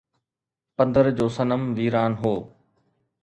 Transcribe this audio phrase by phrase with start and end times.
[0.75, 2.33] پندر جو صنم ويران هو